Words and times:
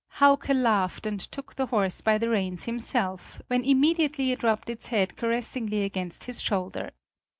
Hauke 0.19 0.49
laughed 0.49 1.05
and 1.05 1.19
took 1.19 1.53
the 1.53 1.67
horse 1.67 2.01
by 2.01 2.17
the 2.17 2.27
reins 2.27 2.63
himself, 2.63 3.39
when 3.49 3.63
immediately 3.63 4.31
it 4.31 4.41
rubbed 4.41 4.67
its 4.71 4.87
head 4.87 5.15
caressingly 5.15 5.83
against 5.83 6.23
his 6.23 6.41
shoulder. 6.41 6.89